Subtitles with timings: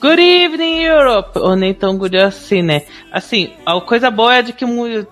[0.00, 1.38] Good evening, Europe!
[1.38, 2.84] Ou nem tão good assim, né?
[3.12, 4.64] Assim, a coisa boa é de que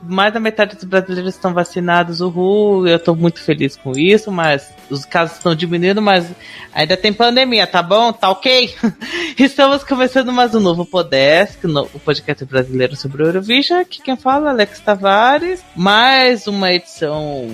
[0.02, 4.72] mais da metade dos brasileiros estão vacinados, uhul, eu tô muito feliz com isso, mas
[4.88, 6.32] os casos estão diminuindo, mas
[6.72, 8.14] ainda tem pandemia, tá bom?
[8.14, 8.74] Tá ok?
[9.36, 14.48] Estamos começando mais um novo Podesk, o podcast brasileiro sobre o Eurovision, aqui quem fala
[14.48, 17.46] é Alex Tavares, mais uma edição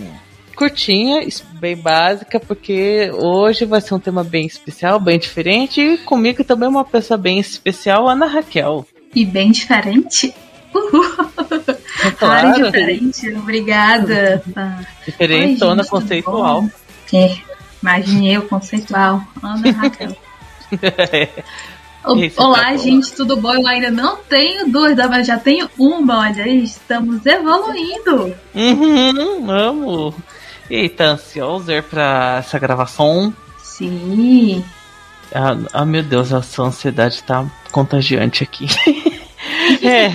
[0.54, 6.44] curtinha, bem básica, porque hoje vai ser um tema bem especial, bem diferente, e comigo
[6.44, 8.86] também uma pessoa bem especial, Ana Raquel.
[9.14, 10.34] E bem diferente?
[10.74, 11.04] Uhul!
[12.04, 12.64] É claro.
[12.64, 14.42] diferente, obrigada.
[15.06, 16.68] Diferente, Oi, Ana conceitual.
[17.12, 17.36] É,
[17.80, 19.22] imaginei o conceitual.
[19.42, 20.16] Ana Raquel.
[22.36, 23.54] Olá, tá gente, tudo bom?
[23.54, 26.20] Eu ainda não tenho duas, mas já tenho uma.
[26.20, 28.34] Olha, estamos evoluindo.
[28.54, 30.14] Uhum, amo.
[30.74, 33.32] Eita, ansioso pra essa gravação?
[33.62, 34.64] Sim.
[35.32, 38.66] Ah, ah, meu Deus, essa ansiedade tá contagiante aqui.
[39.86, 40.10] é.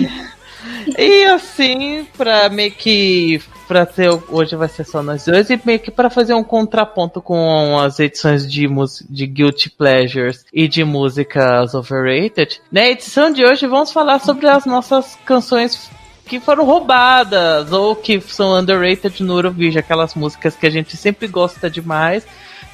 [0.97, 3.41] E assim, pra meio que.
[3.69, 4.09] Pra ter.
[4.27, 7.97] Hoje vai ser só nós dois, e meio que pra fazer um contraponto com as
[7.97, 8.67] edições de,
[9.09, 12.59] de Guilty Pleasures e de músicas overrated.
[12.69, 15.89] Na edição de hoje vamos falar sobre as nossas canções
[16.29, 21.27] que foram roubadas ou que são underrated no Eurovision, aquelas músicas que a gente sempre
[21.27, 22.23] gosta demais,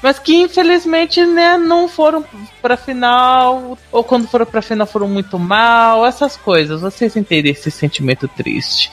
[0.02, 2.22] mas que infelizmente né, não foram
[2.60, 6.82] para final ou quando foram para final foram muito mal, essas coisas.
[6.82, 8.92] Vocês entendem esse sentimento triste?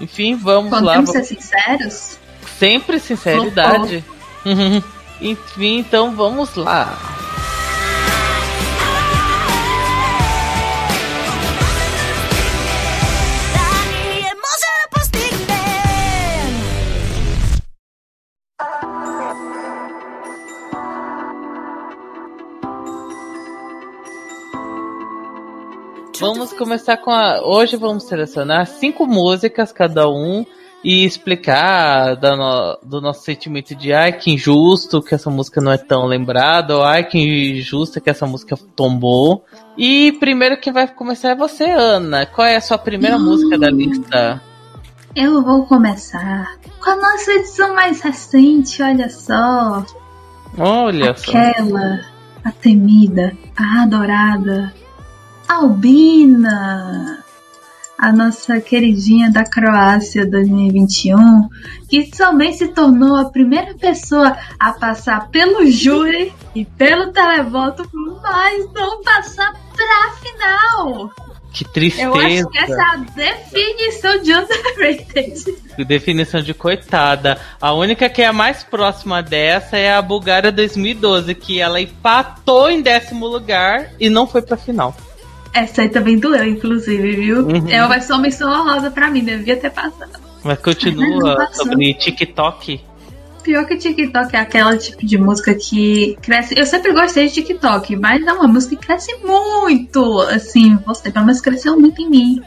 [0.00, 0.94] Enfim, vamos Podemos lá.
[0.96, 2.18] Vamos ser sinceros?
[2.58, 4.04] Sempre sinceridade.
[5.22, 6.98] Enfim, então vamos lá.
[26.20, 27.40] Vamos começar com a.
[27.42, 30.44] Hoje vamos selecionar cinco músicas cada um
[30.84, 32.78] e explicar no...
[32.82, 36.84] do nosso sentimento de ai que injusto que essa música não é tão lembrada, ou
[36.84, 39.46] ai que injusta que essa música tombou.
[39.78, 42.26] E primeiro quem vai começar é você, Ana.
[42.26, 44.42] Qual é a sua primeira música da lista?
[45.16, 49.86] Eu vou começar com a nossa edição mais recente, olha só.
[50.58, 51.30] Olha Aquela, só.
[51.30, 52.00] Aquela,
[52.44, 54.70] a temida, a adorada,
[55.50, 57.24] Albina,
[57.98, 61.48] a nossa queridinha da Croácia 2021,
[61.88, 67.82] que também se tornou a primeira pessoa a passar pelo júri e pelo televoto,
[68.22, 71.10] mas não passar pra final.
[71.52, 72.06] Que tristeza.
[72.06, 75.84] Eu acho que essa é a definição de underrated.
[75.84, 77.40] Definição de coitada.
[77.60, 82.70] A única que é a mais próxima dessa é a Bulgária 2012, que ela empatou
[82.70, 84.94] em décimo lugar e não foi pra final.
[85.52, 87.46] Essa aí também doeu, inclusive, viu?
[87.46, 87.68] Uhum.
[87.68, 90.20] Ela vai ser uma menção honrosa pra mim, devia ter passado.
[90.44, 92.80] Mas continua sobre TikTok.
[93.42, 96.54] Pior que TikTok é aquela tipo de música que cresce.
[96.56, 100.20] Eu sempre gostei de TikTok, mas é uma música que cresce muito.
[100.20, 102.42] Assim, você pelo menos cresceu muito em mim.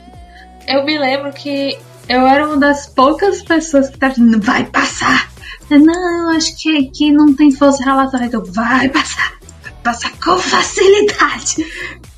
[0.68, 1.78] Eu me lembro que
[2.08, 5.30] eu era uma das poucas pessoas que tava dizendo, vai passar.
[5.69, 9.34] Não, acho que aqui não tem força relatória, então vai passar.
[9.63, 11.66] Vai passar com facilidade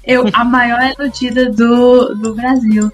[0.05, 2.91] eu, a maior iludida do, do Brasil.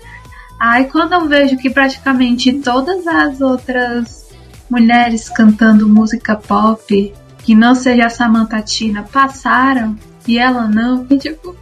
[0.59, 4.29] Aí quando eu vejo que praticamente todas as outras
[4.69, 7.13] mulheres cantando música pop,
[7.43, 9.95] que não seja a Samantha Tina, passaram
[10.27, 11.55] e ela não, tipo.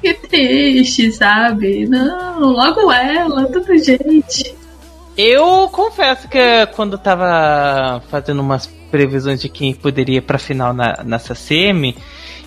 [0.00, 1.86] que triste, sabe?
[1.86, 4.54] Não, logo ela, tudo gente.
[5.16, 11.02] Eu confesso que quando tava fazendo umas previsões de quem poderia ir pra final na,
[11.04, 11.96] nessa semi,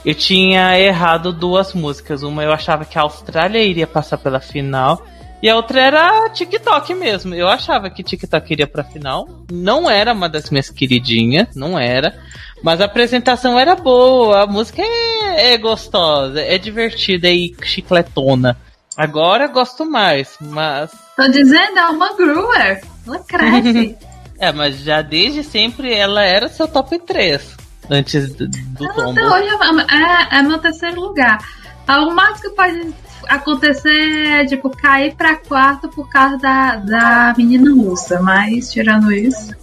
[0.06, 2.24] eu tinha errado duas músicas.
[2.24, 5.06] Uma eu achava que a Austrália iria passar pela final.
[5.42, 7.34] E a outra era TikTok mesmo.
[7.34, 9.28] Eu achava que TikTok iria pra final.
[9.52, 12.14] Não era uma das minhas queridinhas, não era.
[12.62, 18.58] Mas a apresentação era boa, a música é, é gostosa, é divertida e chicletona.
[18.98, 20.92] Agora gosto mais, mas.
[21.16, 22.82] Tô dizendo, é uma grower.
[23.08, 23.98] Ela cresce.
[24.40, 27.58] É, mas já desde sempre ela era seu top 3
[27.90, 29.20] antes do, do tombo.
[29.20, 29.50] Hoje
[29.90, 31.40] é, é, meu terceiro lugar.
[31.88, 32.94] O mais que pode
[33.28, 38.22] acontecer é, tipo, cair pra quarto por causa da, da menina russa.
[38.22, 39.58] Mas, tirando isso...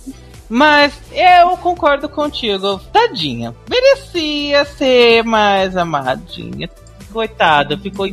[0.49, 2.81] Mas eu concordo contigo.
[2.93, 3.55] Tadinha.
[3.69, 6.69] Merecia ser mais amadinha.
[7.12, 8.06] Coitada, ficou,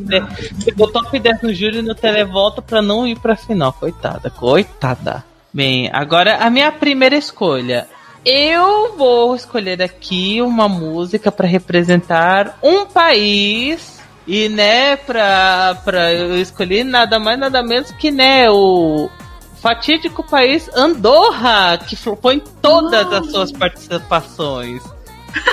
[0.64, 3.74] ficou top 10 no júri no televoto pra não ir pra final.
[3.74, 5.24] Coitada, coitada.
[5.54, 7.88] Bem, agora a minha primeira escolha.
[8.26, 16.40] Eu vou escolher aqui uma música para representar um país E, né, pra, pra eu
[16.40, 19.10] escolher nada mais, nada menos que, né, o
[19.62, 24.82] fatídico país Andorra, que flopou em todas as suas participações.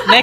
[0.07, 0.23] né?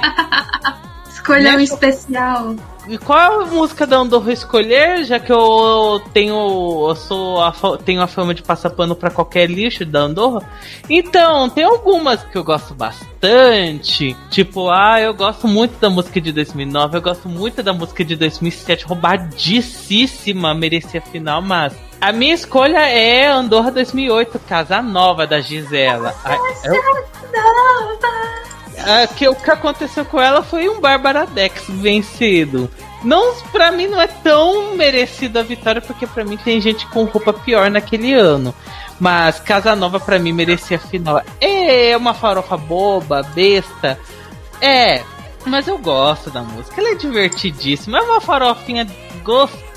[1.12, 2.56] Escolha um especial.
[2.88, 7.52] E qual a música da Andorra escolher, já que eu tenho eu sou a,
[7.84, 10.48] tenho a fama de passar pano para qualquer lixo da Andorra?
[10.88, 16.32] Então, tem algumas que eu gosto bastante, tipo, ah, eu gosto muito da música de
[16.32, 22.88] 2009, eu gosto muito da música de 2007, roubadíssima, merecia final, mas a minha escolha
[22.88, 26.12] é Andorra 2008, Casa Nova da Gisela.
[26.12, 26.98] Casa Nova.
[28.86, 32.70] É, que o que aconteceu com ela foi um Bárbara Dex vencido.
[33.02, 37.04] Não, para mim não é tão merecido a vitória, porque para mim tem gente com
[37.04, 38.54] roupa pior naquele ano.
[38.98, 41.22] Mas Casa Nova para mim merecia a final.
[41.40, 43.98] É uma farofa boba, besta.
[44.60, 45.02] É,
[45.44, 46.80] mas eu gosto da música.
[46.80, 47.98] Ela é divertidíssima.
[47.98, 48.86] É uma farofinha
[49.22, 49.67] gostosa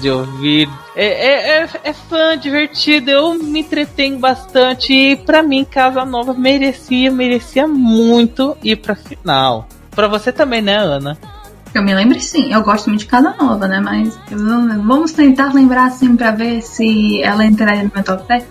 [0.00, 0.68] de ouvir.
[0.94, 3.10] É, é, é, é fã, divertido.
[3.10, 4.92] Eu me entretenho bastante.
[4.92, 9.66] E pra mim, Casa Nova merecia, merecia muito ir pra final.
[9.90, 11.16] Pra você também, né, Ana?
[11.72, 13.80] Eu me lembro sim, eu gosto muito de Casa Nova, né?
[13.80, 18.44] Mas vamos tentar lembrar assim pra ver se ela entraria no meu top 10.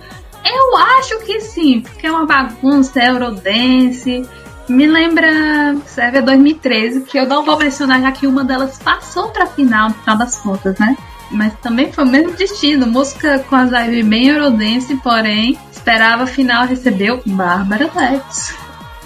[0.46, 4.26] Eu acho que sim, porque é uma bagunça, é Eurodance,
[4.70, 9.48] me lembra Sérvia 2013, que eu não vou mencionar já que uma delas passou pra
[9.48, 10.96] final, no final das contas, né?
[11.32, 16.28] Mas também foi o mesmo destino, música com as vibes bem Eurodance, porém, esperava a
[16.28, 18.56] final, recebeu Bárbara Lex.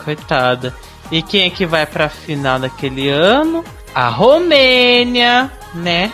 [0.04, 0.74] Coitada.
[1.12, 3.64] E quem é que vai pra final daquele ano?
[3.94, 6.12] A Romênia, né?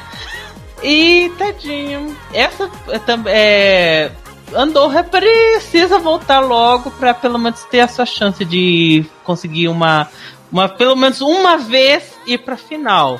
[0.83, 2.15] E tadinho.
[2.33, 4.11] Essa é, é,
[4.53, 10.07] Andorra precisa voltar logo para pelo menos ter a sua chance de conseguir uma,
[10.51, 13.19] uma pelo menos uma vez ir para final.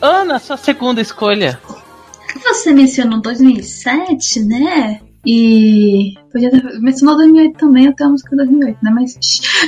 [0.00, 1.60] Ana, sua segunda escolha.
[2.44, 5.00] Você mencionou 2007, né?
[5.26, 8.90] E podia ter mencionou 2008 também, eu tenho a música 2008, né?
[8.90, 9.18] Mas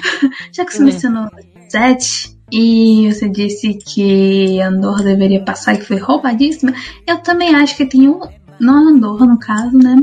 [0.53, 0.87] já que você hum.
[0.87, 6.73] mencionou 2007 e você disse que Andorra deveria passar e foi roubadíssima,
[7.07, 8.21] eu também acho que tem um
[8.61, 9.97] não Andorra no caso, né?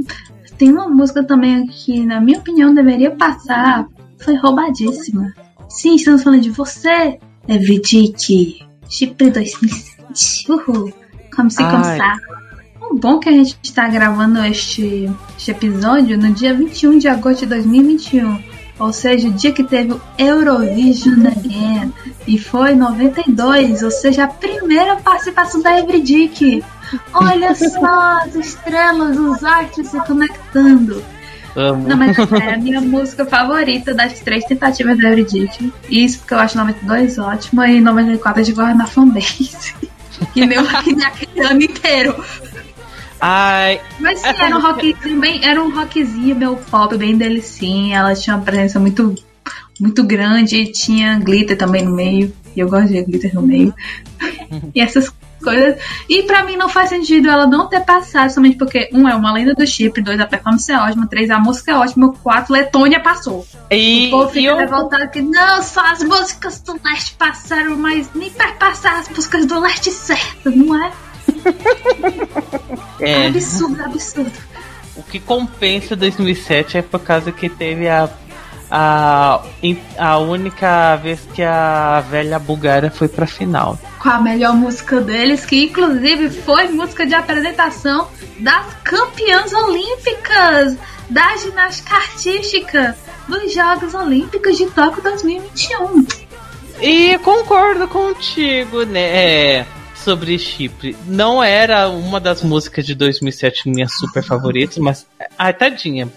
[0.58, 3.88] Tem uma música também que, na minha opinião, deveria passar.
[4.20, 5.32] Foi roubadíssima.
[5.70, 8.66] Sim, estamos falando de você, Evidic.
[8.90, 10.52] Chip 2007.
[10.52, 10.94] Uhul.
[11.36, 12.18] Como se começar.
[12.90, 17.42] O bom que a gente está gravando este, este episódio no dia 21 de agosto
[17.42, 18.42] de 2021.
[18.80, 21.94] Ou seja, o dia que teve o Eurovision Again.
[22.28, 26.64] E foi 92, ou seja, a primeira participação da Evridic.
[27.14, 31.04] Olha só as estrelas, os artes se conectando.
[31.56, 31.88] Amo.
[31.88, 35.74] Não, mas é a minha música favorita das três tentativas da Eurydice.
[35.90, 39.76] Isso porque eu acho 92 ótimo e 94 de guarda na fanbase.
[40.34, 42.24] que meu naquele ano inteiro.
[43.20, 47.98] Ai, mas sim, era um rockzinho bem, era um rockzinho meu pop bem delicinha.
[47.98, 49.16] Ela tinha uma presença muito
[49.80, 52.34] muito grande, tinha glitter também no meio.
[52.56, 53.74] E eu gosto de glitter no meio.
[54.74, 55.10] e essas
[55.48, 55.82] coisas.
[56.10, 59.32] E para mim não faz sentido ela não ter passado, somente porque, um, é uma
[59.32, 63.00] lenda do chip, dois, a performance é ótima, três, a música é ótima, quatro, Letônia
[63.00, 63.48] passou.
[63.72, 64.58] E, o povo fica eu...
[64.58, 69.46] revoltado que, não, só as músicas do leste passaram, mas nem para passar as músicas
[69.46, 70.92] do leste certo, não é?
[73.00, 73.28] é.
[73.28, 74.34] Absurdo, absurdo.
[74.96, 78.10] O que compensa 2007 é por causa que teve a
[78.70, 79.42] a,
[79.98, 83.80] a única vez que a velha Bulgária foi pra final.
[84.00, 88.08] Com a melhor música deles, que inclusive foi música de apresentação
[88.40, 90.78] das campeãs olímpicas
[91.10, 92.98] da ginástica artística
[93.28, 96.06] dos Jogos Olímpicos de Tóquio 2021.
[96.82, 99.00] E concordo contigo, né?
[99.00, 100.96] É, sobre Chipre.
[101.06, 105.08] Não era uma das músicas de 2007 minhas super favoritas, mas.
[105.38, 106.10] Ai, tadinha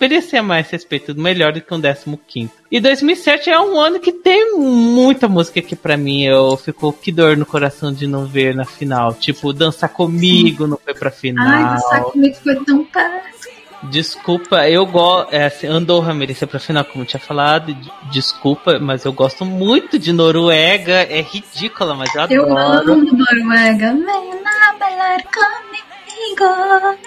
[0.00, 2.50] merecia mais respeito, melhor do que um 15.
[2.70, 7.10] E 2007 é um ano que tem muita música que para mim eu fico que
[7.10, 9.14] dor no coração de não ver na final.
[9.14, 10.70] Tipo, Dançar Comigo Sim.
[10.70, 11.46] não foi pra final.
[11.46, 13.38] Ai, Dançar Comigo foi tão perto.
[13.84, 15.32] Desculpa, eu gosto.
[15.32, 17.74] É, assim, Andorra merecia pra final, como eu tinha falado.
[18.10, 21.06] Desculpa, mas eu gosto muito de Noruega.
[21.08, 22.40] É ridícula, mas eu adoro.
[22.40, 23.92] Eu amo Noruega.
[23.92, 24.38] Venha
[24.78, 25.78] bailar comigo.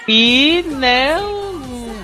[0.08, 1.18] E, né,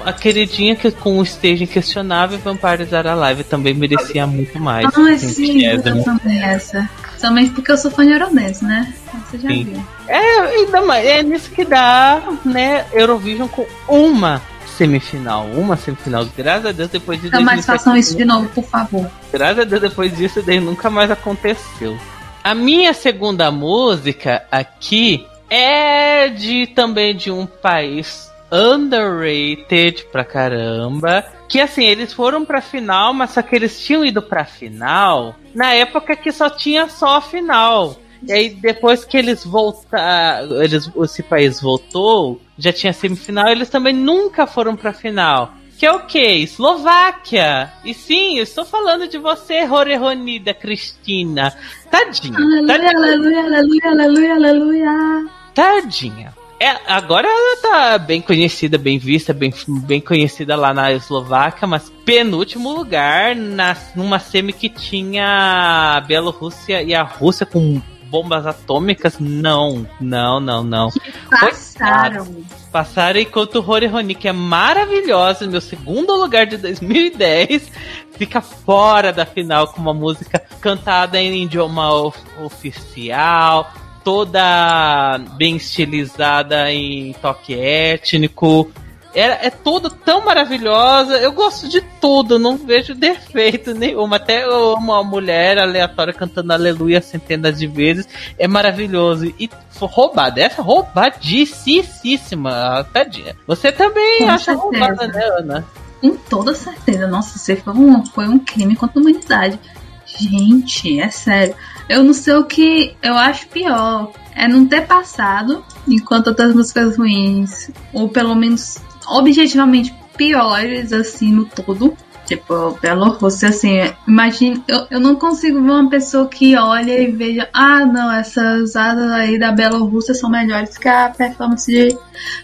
[0.05, 4.85] a queridinha que com o stage questionável Vampires Are Alive também merecia muito mais.
[4.87, 6.89] Ah, sim, eu também essa.
[7.17, 8.93] Somente porque eu sou fã de Eurodance, né?
[9.25, 9.63] Você já sim.
[9.63, 9.83] viu.
[10.07, 14.41] É, ainda mais, é nisso que dá, né, Eurovision com uma
[14.77, 18.63] semifinal, uma semifinal, graças a Deus depois de Não mais façam isso de novo, por
[18.63, 19.09] favor.
[19.33, 21.97] Graças a Deus depois disso daí nunca mais aconteceu.
[22.43, 31.25] A minha segunda música aqui é de também de um país underrated pra caramba.
[31.49, 35.73] Que assim, eles foram pra final, mas só que eles tinham ido pra final na
[35.73, 37.95] época que só tinha só a final.
[38.23, 43.93] E aí, depois que eles voltaram, eles, esse país voltou, já tinha semifinal, eles também
[43.93, 45.53] nunca foram pra final.
[45.77, 46.39] Que é o quê?
[46.39, 47.71] Eslováquia.
[47.85, 51.55] E sim, eu estou falando de você, Roreronida Cristina.
[51.91, 52.35] Tadinha.
[52.35, 52.97] Aleluia, tadinha.
[52.97, 55.25] aleluia, aleluia, aleluia, aleluia.
[55.53, 56.33] Tadinha.
[56.59, 61.91] É, agora ela tá bem conhecida, bem vista, bem, bem conhecida lá na Eslováquia, mas
[62.03, 69.19] penúltimo lugar na, numa semi que tinha a Bielorrússia e a Rússia com bombas atômicas.
[69.19, 70.89] Não, não, não, não.
[71.29, 72.43] Passaram.
[72.71, 77.71] Passaram enquanto Rory que é maravilhosa, meu segundo lugar de 2010,
[78.17, 83.71] fica fora da final com uma música cantada em idioma of- oficial,
[84.07, 88.71] toda bem estilizada em toque étnico.
[89.13, 91.17] É, é tudo tão maravilhosa.
[91.17, 94.13] Eu gosto de tudo, não vejo defeito nenhum.
[94.13, 98.07] Até uma mulher aleatória cantando aleluia centenas de vezes
[98.39, 99.25] é maravilhoso.
[99.37, 103.35] E roubada, essa roubadíssima, tadinha.
[103.45, 104.63] Você também Com acha certeza.
[104.63, 105.65] roubada, né, Ana?
[105.99, 107.07] Com toda certeza.
[107.07, 109.59] Nossa, você foi um, foi um crime contra a humanidade.
[110.05, 111.53] Gente, é sério.
[111.89, 114.11] Eu não sei o que eu acho pior.
[114.35, 118.77] É não ter passado enquanto outras músicas ruins, ou pelo menos
[119.07, 121.95] objetivamente piores, assim, no todo.
[122.25, 127.47] Tipo, Bielorrússia, assim, imagine, eu, eu não consigo ver uma pessoa que olha e veja,
[127.53, 131.97] ah, não, essas usadas aí da Bielorrússia são melhores que a performance de,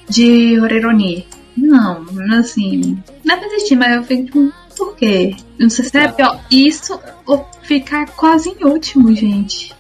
[0.08, 1.28] de Horeroni.
[1.58, 2.06] Não,
[2.40, 4.54] assim, deve existir, mas eu fico tipo,
[5.06, 5.36] quê?
[5.60, 9.74] Não sei se é pior isso ou ficar quase em último, gente.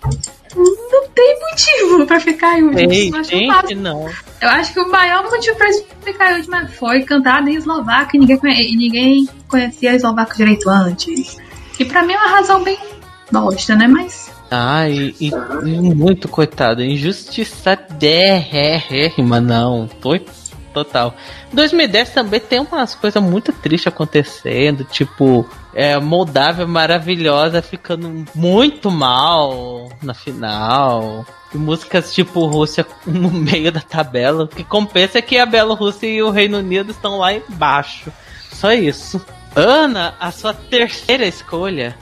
[0.55, 2.91] Não tem motivo pra ficar em último.
[2.93, 4.07] Ei, Eu gente, não.
[4.41, 5.67] eu acho que o maior motivo pra
[6.03, 11.37] ficar em última foi cantada em eslovaco e ninguém, conhe- ninguém conhecia eslovaco direito antes.
[11.75, 12.77] Que pra mim é uma razão bem
[13.31, 13.87] bosta, né?
[13.87, 19.89] Mas Ai, e, e muito coitado, injustiçadérrima, não.
[20.01, 20.23] Foi
[20.73, 21.15] total.
[21.53, 29.89] 2010 também tem umas coisas muito tristes acontecendo, tipo, é, Moldávia maravilhosa ficando muito mal
[30.01, 31.25] na final.
[31.53, 34.43] E músicas tipo Rússia no meio da tabela.
[34.45, 38.11] O que compensa é que a Bielorrússia e o Reino Unido estão lá embaixo.
[38.51, 39.23] Só isso.
[39.55, 41.95] Ana, a sua terceira escolha.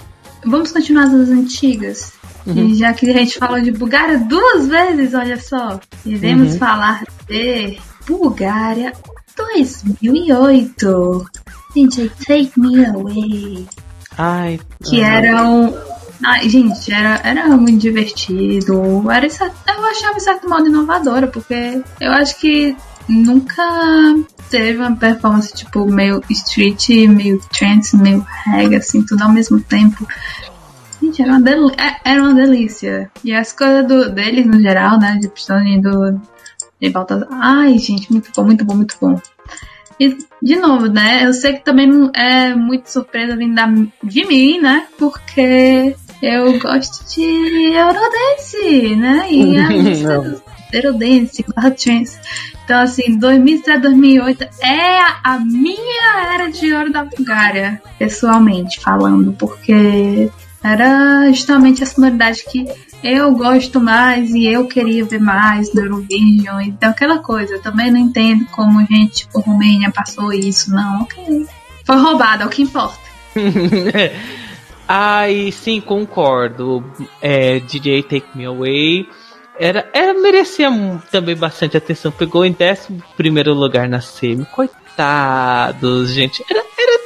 [0.46, 2.13] vamos continuar as antigas.
[2.48, 6.58] E já que a gente falou de Bulgária duas vezes, olha só, iremos Uhum.
[6.58, 8.93] falar de Bulgária
[9.36, 11.25] 2008.
[11.75, 13.67] Gente, Take Me Away.
[14.17, 15.74] Ai, que era um.
[16.24, 19.10] Ai, gente, era, era muito divertido.
[19.10, 22.75] Era, eu achava de certo modo inovadora, porque eu acho que
[23.10, 23.63] nunca
[24.50, 30.05] teve uma performance tipo meio street, meio trance, meio reggae, assim, tudo ao mesmo tempo.
[31.01, 33.10] Gente, era uma, del- é- era uma delícia.
[33.24, 35.17] E as coisas do, deles no geral, né?
[35.20, 36.22] De Pistone do.
[36.82, 37.28] De Baltazar.
[37.32, 39.22] Ai, gente, muito bom, muito bom, muito bom.
[40.00, 41.24] E, de novo, né?
[41.26, 44.88] Eu sei que também não é muito surpresa vindo de mim, né?
[44.98, 49.28] Porque eu gosto de Eurodance, né?
[49.30, 50.42] E a música do
[50.74, 52.20] Eurodance, trance.
[52.64, 59.34] Então, assim, 2007, 2008 é a, a minha era de ouro da Bulgária, pessoalmente falando,
[59.34, 60.32] porque
[60.64, 62.66] era justamente a sonoridade que
[63.03, 66.62] eu gosto mais e eu queria ver mais do Eurovision.
[66.62, 71.46] Então, aquela coisa, eu também não entendo como gente, tipo, Romênia passou isso, não, ok.
[71.86, 73.00] Foi roubado, é o que importa.
[74.88, 76.84] Ai, sim, concordo.
[77.22, 79.08] É, DJ Take Me Away.
[79.60, 80.70] Era, era, merecia
[81.12, 82.12] também bastante atenção.
[82.12, 84.46] Pegou em 11 primeiro lugar na semi.
[84.46, 86.43] Coitados, gente.
[86.50, 87.01] Era, era-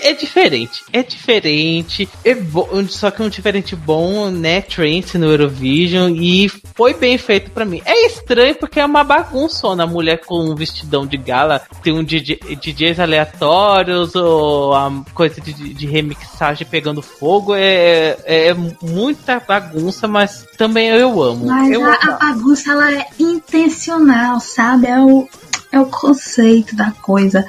[0.00, 0.82] é diferente.
[0.92, 2.08] É diferente.
[2.24, 4.60] É bo- só que um diferente bom, né?
[4.60, 6.14] Trance no Eurovision.
[6.16, 7.80] E foi bem feito pra mim.
[7.84, 9.84] É estranho porque é uma bagunçona.
[9.84, 11.62] A mulher com um vestidão de gala.
[11.82, 14.14] Tem um DJ, DJs aleatórios.
[14.14, 17.54] Ou a coisa de, de remixagem pegando fogo.
[17.54, 21.46] É, é muita bagunça, mas também eu amo.
[21.46, 24.86] Mas eu a, a bagunça, ela é intencional, sabe?
[24.86, 25.28] É o,
[25.72, 27.44] é o conceito da coisa.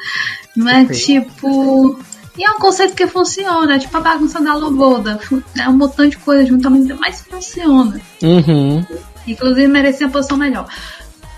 [0.55, 1.99] Não é tipo...
[2.37, 5.19] E é um conceito que funciona, é tipo a bagunça da loboda.
[5.57, 7.99] É um montão de coisa juntamente, mas funciona.
[8.21, 8.85] Uhum.
[9.25, 10.67] Inclusive merecia uma posição melhor.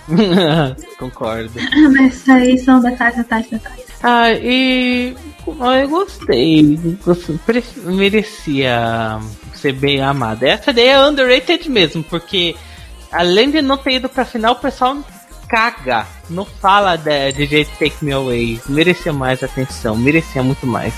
[0.97, 1.51] Concordo.
[1.95, 3.85] Mas aí são detalhes, detalhes, detalhes.
[4.01, 6.79] Ah, e eu gostei.
[7.83, 9.19] Merecia
[9.53, 10.47] ser bem amada.
[10.47, 12.55] Essa daí é underrated mesmo, porque
[13.11, 14.97] além de não ter ido pra final, o pessoal
[15.47, 16.05] caga.
[16.29, 18.61] Não fala de, de jeito Take Me Away.
[18.67, 20.93] Merecia mais atenção, merecia muito mais.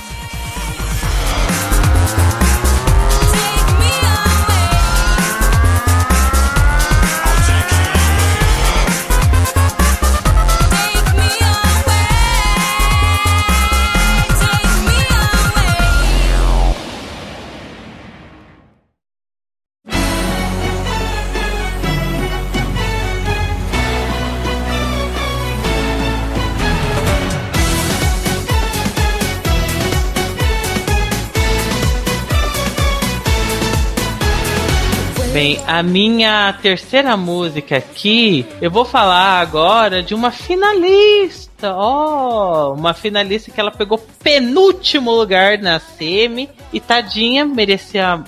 [35.40, 41.74] Bem, a minha terceira música aqui, eu vou falar agora de uma finalista.
[41.76, 48.22] Ó, oh, uma finalista que ela pegou penúltimo lugar na semi e tadinha, merecia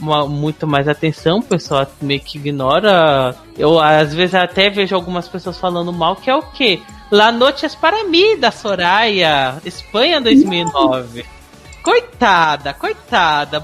[0.00, 3.36] uma, muito mais atenção, o pessoal meio que ignora.
[3.58, 6.80] Eu às vezes até vejo algumas pessoas falando mal, que é o quê?
[7.10, 11.26] La Noches para mim da Soraya, Espanha 2009.
[11.82, 13.60] Coitada, coitada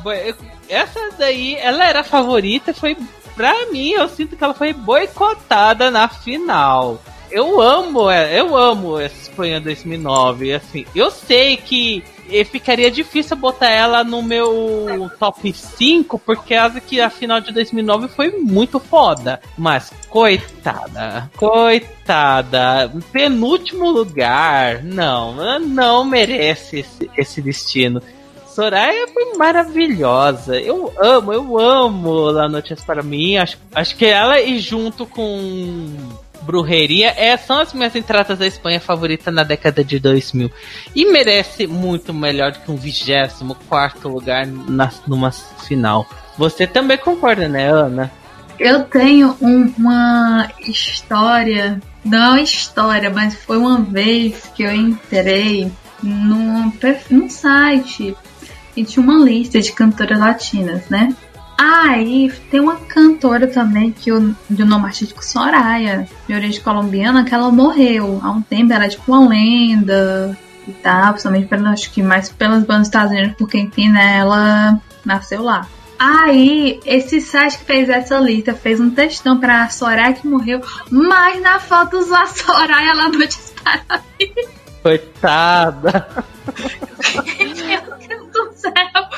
[0.71, 2.97] essa daí, ela era a favorita, foi
[3.35, 7.03] pra mim, eu sinto que ela foi boicotada na final.
[7.31, 12.03] Eu amo, eu amo essa Espanha 2009, assim, eu sei que
[12.45, 18.09] ficaria difícil botar ela no meu top 5, porque acho que a final de 2009
[18.09, 19.41] foi muito foda.
[19.57, 28.03] Mas, coitada, coitada, penúltimo lugar, não, não merece esse, esse destino.
[28.55, 30.61] Soraya foi maravilhosa.
[30.61, 33.37] Eu amo, eu amo La Notícia para mim.
[33.37, 35.97] Acho, acho que ela e junto com
[36.43, 40.51] Brujeria é, são as minhas entradas da Espanha favorita na década de 2000.
[40.95, 46.07] E merece muito melhor do que um 24 lugar na, numa final.
[46.37, 48.11] Você também concorda, né, Ana?
[48.59, 55.71] Eu tenho um, uma história, não é história, mas foi uma vez que eu entrei
[56.03, 56.73] num,
[57.11, 58.17] num site
[58.77, 61.15] e tinha uma lista de cantoras latinas, né?
[61.63, 67.35] Aí tem uma cantora também que o de nome artístico Soraya, de origem colombiana, que
[67.35, 70.35] ela morreu há um tempo, era tipo uma lenda
[70.67, 74.19] e tal, principalmente pelo, acho que mais pelas bandas dos Estados Unidos, porque enfim, né,
[74.19, 75.67] ela nasceu lá.
[75.99, 81.43] Aí, esse site que fez essa lista fez um textão pra Soraya que morreu, mas
[81.43, 84.01] na foto usou a Soraya lá no Instagram.
[84.83, 86.25] Coitada!
[88.73, 89.09] céu.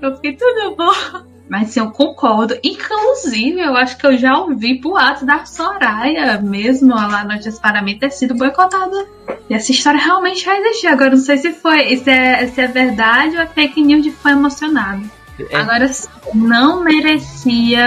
[0.00, 1.32] Eu fiquei tudo bom.
[1.48, 2.58] Mas sim, eu concordo.
[2.64, 7.98] Inclusive, eu acho que eu já ouvi boatos da Soraya mesmo, lá Notícias para mim,
[7.98, 9.06] ter sido boicotada.
[9.50, 10.90] E essa história realmente já existiu.
[10.90, 14.10] Agora, não sei se foi, se é, se é verdade ou é fake news de
[14.10, 15.02] fã emocionado.
[15.50, 15.56] É.
[15.56, 15.90] Agora,
[16.34, 17.86] não merecia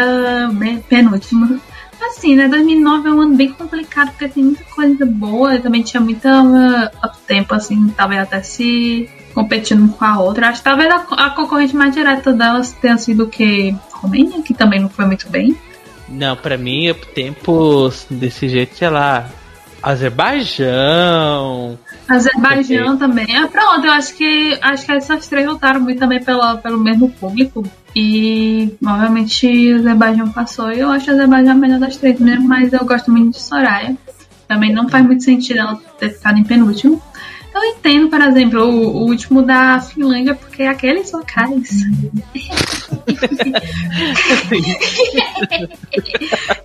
[0.87, 1.59] penúltimo.
[2.01, 2.47] Assim, né?
[2.47, 5.57] 2009 é um ano bem complicado, porque tem muita coisa boa.
[5.57, 10.47] Também tinha muita uh, tempo, assim, talvez até se competindo com a outra.
[10.47, 14.79] Acho que talvez a, a concorrente mais direta delas tenha sido que Romênia, que também
[14.79, 15.55] não foi muito bem.
[16.07, 19.29] Não, para mim, tempos desse jeito, sei lá,
[19.83, 21.77] Azerbaijão.
[22.07, 23.35] Azerbaijão também.
[23.35, 27.09] Ah, pronto, eu acho que acho que essas três lutaram muito também pela, pelo mesmo
[27.11, 27.63] público.
[27.95, 30.71] E obviamente o Azerbaijão passou.
[30.71, 33.41] E eu acho a Azerbaijão a melhor das três mesmo, mas eu gosto muito de
[33.41, 33.97] Soraya.
[34.47, 37.01] Também não faz muito sentido ela ter ficado em penúltimo.
[37.55, 41.69] Eu entendo, por exemplo, o, o último da Finlândia, porque aqueles locais.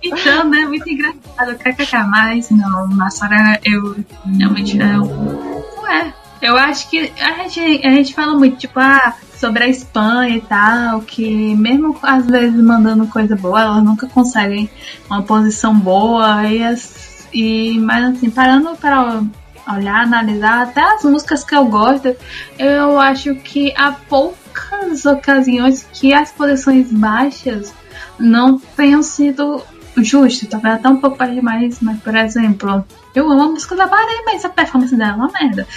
[0.03, 1.57] então, né, muito engraçado.
[1.57, 3.95] KKK, mas não, na Sora eu
[4.37, 5.63] realmente não.
[5.81, 10.35] Ué, eu acho que a gente, a gente fala muito, tipo, ah, sobre a Espanha
[10.35, 14.69] e tal, que mesmo às vezes mandando coisa boa, elas nunca conseguem
[15.09, 19.23] uma posição boa e, as, e mas assim, parando para
[19.67, 22.15] olhar, analisar, até as músicas que eu gosto,
[22.57, 27.73] eu acho que há poucas ocasiões que as posições baixas
[28.19, 29.63] não tenham sido
[29.97, 33.87] justas, talvez até um pouco mais demais, mas por exemplo, eu amo a música da
[33.87, 35.67] Bahia, mas a performance dela é uma merda.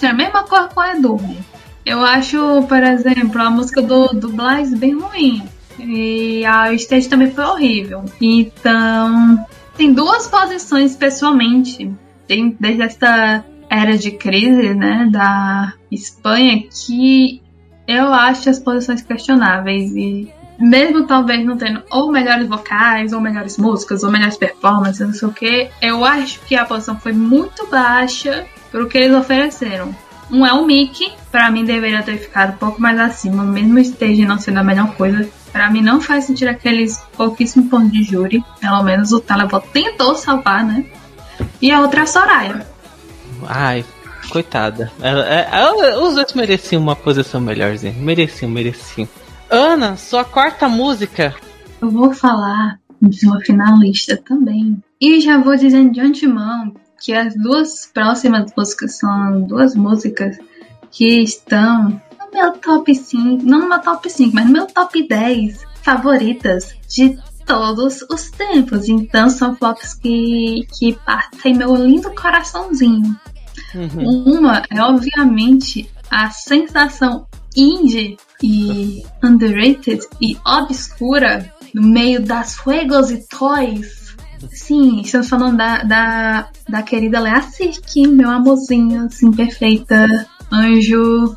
[0.00, 1.18] É a mesma coisa com a Edu.
[1.84, 5.48] Eu acho, por exemplo, a música do, do Blaze bem ruim.
[5.78, 8.04] E a stage também foi horrível.
[8.20, 9.46] Então,
[9.76, 11.90] tem duas posições pessoalmente
[12.26, 17.42] desde esta era de crise, né, da Espanha, que
[17.86, 23.58] eu acho as posições questionáveis e mesmo talvez não tendo ou melhores vocais, ou melhores
[23.58, 27.66] músicas, ou melhores performances, não sei o que, eu acho que a posição foi muito
[27.66, 29.94] baixa pro que eles ofereceram.
[30.30, 34.24] Um é o Mickey, pra mim deveria ter ficado um pouco mais acima, mesmo stage
[34.24, 35.28] não sendo a melhor coisa.
[35.52, 38.44] Pra mim não faz sentido aqueles pouquíssimos pontos de júri.
[38.60, 40.84] Pelo menos o Televoto tentou salvar, né?
[41.66, 42.66] E a outra é a Soraya.
[43.48, 43.84] Ai,
[44.30, 44.92] coitada.
[45.02, 47.92] Ela, ela, os dois mereciam uma posição melhorzinha.
[47.92, 49.08] Mereciam, mereciam.
[49.50, 51.34] Ana, sua quarta música.
[51.82, 54.80] Eu vou falar de uma finalista também.
[55.00, 60.38] E já vou dizendo de antemão que as duas próximas músicas são duas músicas
[60.92, 65.04] que estão no meu top 5, não no meu top 5, mas no meu top
[65.08, 68.88] 10 favoritas de todos os tempos.
[68.88, 73.18] Então são fotos que, que partem meu lindo coraçãozinho.
[73.74, 74.38] Uhum.
[74.38, 83.26] Uma é obviamente a sensação indie e underrated e obscura no meio das Fuegos e
[83.28, 84.14] Toys.
[84.50, 90.28] Sim, estamos falando da, da, da querida Lea Sirkin, meu amorzinho, assim, perfeita.
[90.52, 91.34] Anjo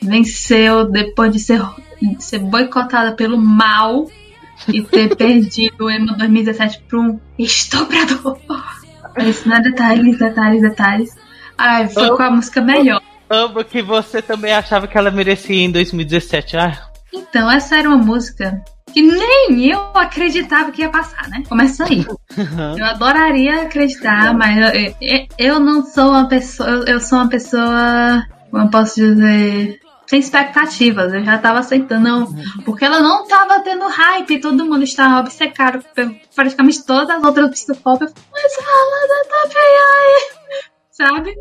[0.00, 1.62] venceu depois de ser,
[2.00, 4.06] de ser boicotada pelo mal
[4.66, 8.38] e ter perdido o Emo 2017 para um estuprador.
[9.18, 11.10] Isso não é detalhes, detalhes, detalhes.
[11.56, 13.00] Ai, foi com a música melhor.
[13.30, 16.56] Amo que você também achava que ela merecia em 2017.
[16.56, 16.88] Ah.
[17.12, 21.42] Então, essa era uma música que nem eu acreditava que ia passar, né?
[21.48, 22.06] Começa aí.
[22.78, 26.84] Eu adoraria acreditar, mas eu, eu, eu, não sou uma pessoa.
[26.86, 28.24] Eu sou uma pessoa.
[28.50, 29.80] Como eu posso dizer?
[30.08, 31.12] Sem expectativas.
[31.12, 32.02] Eu já tava aceitando.
[32.02, 34.40] Não, porque ela não tava tendo hype.
[34.40, 35.84] Todo mundo estava obcecado.
[36.34, 38.02] Praticamente todas as outras pistas pop.
[38.02, 40.62] Mas ela tá bem aí.
[40.90, 41.34] Sabe?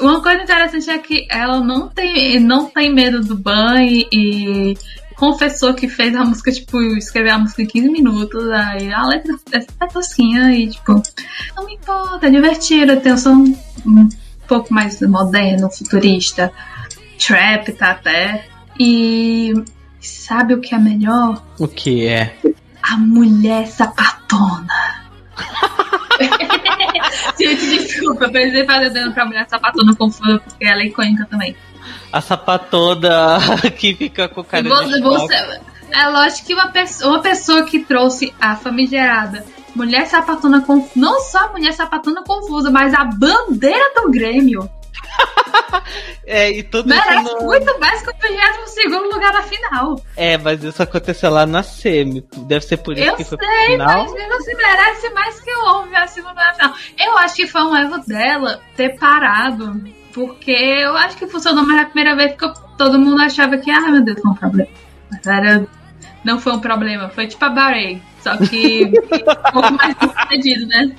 [0.00, 4.76] Uma coisa interessante é que ela não tem, não tem medo do banho e
[5.16, 9.36] confessou que fez a música, tipo, escreveu a música em 15 minutos, aí a letra
[9.52, 11.02] é tosquinha e, tipo,
[11.54, 13.44] não me importa, é divertido, tem um som
[13.86, 14.08] um
[14.48, 16.50] pouco mais moderno, futurista,
[17.24, 18.46] trap tá até.
[18.78, 19.52] E
[20.00, 21.42] sabe o que é melhor?
[21.58, 22.36] O que é?
[22.82, 24.66] A mulher sapatona.
[27.38, 31.54] Gente, desculpa, eu pensei fazendo pra mulher sapatona confusa, porque ela é icônica também.
[32.12, 33.38] A sapatona
[33.76, 37.62] que fica com o cara você, de você, É lógico que uma pessoa, uma pessoa
[37.64, 43.04] que trouxe a famigerada mulher sapatona confusa, não só a mulher sapatona confusa, mas a
[43.04, 44.68] bandeira do Grêmio.
[46.26, 47.42] é, e tudo Merece isso no...
[47.44, 50.00] muito mais que o 22 lugar na final.
[50.16, 52.24] É, mas isso aconteceu lá na semi.
[52.46, 54.04] Deve ser por isso eu que foi sei, final.
[54.04, 56.74] mas mesmo assim merece mais que o homem a segunda final.
[56.98, 59.80] Eu acho que foi um erro dela ter parado.
[60.12, 63.80] Porque eu acho que funcionou mais a primeira vez porque todo mundo achava que, ah,
[63.80, 64.70] meu Deus, foi um problema.
[65.10, 65.66] Mas era,
[66.24, 68.02] não foi um problema, foi tipo a Bahrein.
[68.20, 70.90] Só que um pouco mais sucedido, né?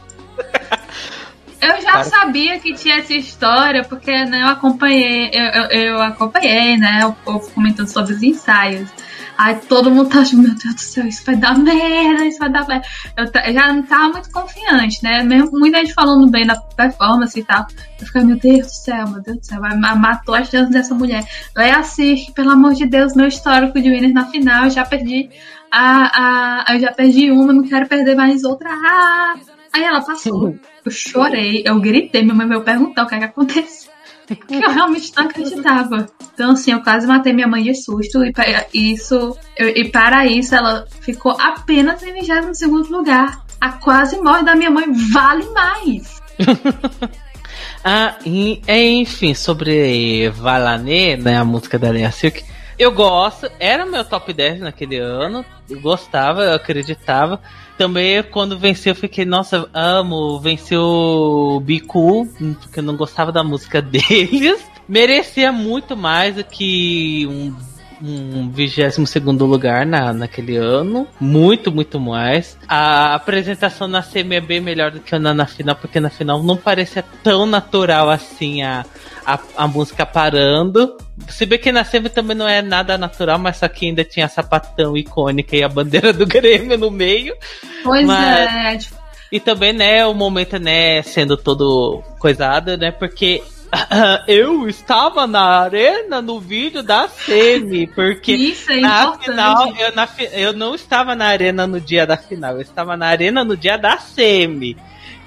[1.62, 2.04] Eu já Para...
[2.06, 7.14] sabia que tinha essa história, porque né, eu acompanhei, eu, eu, eu, acompanhei, né, o
[7.14, 8.90] povo comentando sobre os ensaios.
[9.38, 12.52] Aí todo mundo tá achando, meu Deus do céu, isso vai dar merda, isso vai
[12.52, 12.86] dar merda.
[13.18, 15.24] Eu, já não tava muito confiante, né?
[15.24, 17.66] Mesmo muita gente falando bem da performance e tal.
[18.00, 19.60] Eu fiquei, meu Deus do céu, meu Deus do céu,
[19.98, 21.24] matou as chances dessa mulher.
[21.56, 25.30] Leia assiste, pelo amor de Deus, meu histórico de winners na final, eu já perdi
[25.72, 28.70] a, a, eu já perdi uma, não quero perder mais outra.
[28.70, 29.34] Ah,
[29.74, 30.58] Aí ela passou.
[30.84, 33.92] Eu chorei, eu gritei, minha mãe veio perguntar o que, é que aconteceu.
[34.28, 36.08] Porque eu realmente não acreditava.
[36.34, 38.24] Então, assim, eu quase matei minha mãe de susto.
[38.24, 43.44] E para isso, eu, e para isso ela ficou apenas em 22 lugar.
[43.60, 46.22] A quase morte da minha mãe vale mais.
[47.84, 52.44] ah, e, enfim, sobre Valané, né, a música da Lea Silk,
[52.82, 57.40] eu gosto, era meu top 10 naquele ano, eu gostava, eu acreditava
[57.78, 62.28] também quando venceu, eu fiquei, nossa, amo, venceu o Biku,
[62.60, 64.64] porque eu não gostava da música deles.
[64.88, 67.56] Merecia muito mais do que um
[68.02, 71.08] um 22 lugar na, naquele ano.
[71.20, 72.58] Muito, muito mais.
[72.68, 76.42] A apresentação na semi é bem melhor do que na, na final, porque na final
[76.42, 78.86] não parecia tão natural assim a,
[79.26, 80.98] a, a música parando.
[81.28, 84.26] Se bem que na semi também não é nada natural, mas só que ainda tinha
[84.26, 87.36] a sapatão icônica e a bandeira do Grêmio no meio.
[87.84, 88.50] Pois mas...
[88.54, 88.78] é.
[88.78, 93.42] Tipo e também, né, o momento, né, sendo todo coisado, né, porque
[94.28, 99.26] eu estava na arena no vídeo da Semi, porque Isso é na importante.
[99.26, 103.08] final eu, na, eu não estava na arena no dia da final, eu estava na
[103.08, 104.78] arena no dia da Semi.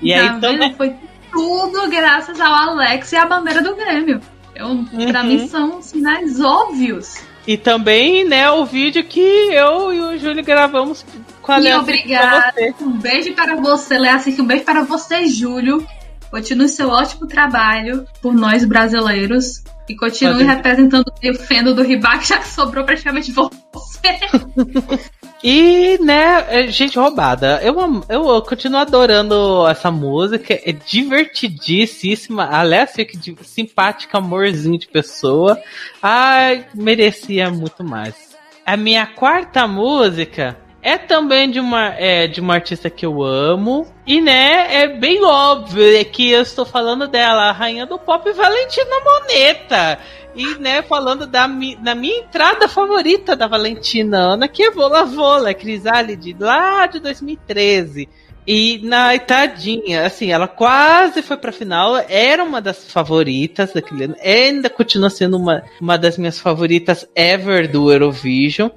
[0.02, 0.74] E tá aí então né?
[0.76, 0.94] foi
[1.32, 4.20] tudo graças ao Alex e à bandeira do Grêmio.
[4.54, 4.86] Eu, uhum.
[5.08, 7.16] Pra mim são sinais óbvios.
[7.46, 11.04] E também, né, o vídeo que eu e o Júlio gravamos
[11.42, 11.78] com a Lea.
[11.78, 12.54] Obrigada.
[12.80, 14.18] Um beijo para você, Lea.
[14.38, 15.86] Um beijo para você, Júlio.
[16.30, 19.62] Continue seu ótimo trabalho por nós brasileiros.
[19.88, 23.50] E continue representando o fendo do Ribac, já que sobrou praticamente você.
[25.46, 27.60] E, né, é gente roubada.
[27.62, 30.54] Eu, eu, eu, continuo adorando essa música.
[30.54, 32.48] É divertidíssima.
[32.50, 35.60] Aliás, fica de, simpática, amorzinho de pessoa.
[36.00, 38.14] Ai, merecia muito mais.
[38.64, 43.86] A minha quarta música é também de uma, é, de uma artista que eu amo.
[44.06, 49.00] E, né, é bem óbvio que eu estou falando dela, a rainha do pop Valentina
[49.02, 49.98] Moneta.
[50.36, 55.04] E, né, falando da, mi, da minha entrada favorita da Valentina Ana, que é Vola
[55.04, 58.06] Vola, Crisálide, lá de 2013.
[58.46, 64.16] E na tadinha, assim, ela quase foi pra final, era uma das favoritas daquele ano,
[64.22, 68.68] ainda continua sendo uma, uma das minhas favoritas ever do Eurovision